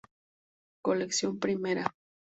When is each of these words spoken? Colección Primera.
Colección 0.87 1.37
Primera. 1.37 1.85